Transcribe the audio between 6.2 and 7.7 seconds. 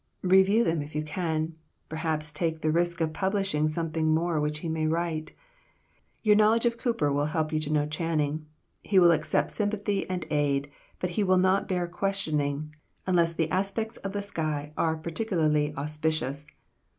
Your knowledge of Cowper will help you to